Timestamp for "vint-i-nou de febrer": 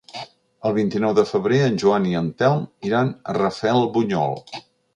0.77-1.59